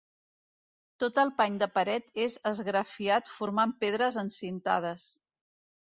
[1.03, 5.11] Tot el pany de paret és esgrafiat formant pedres encintades.